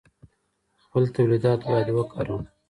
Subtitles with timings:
[0.83, 2.41] خپل تولیدات باید وکاروو.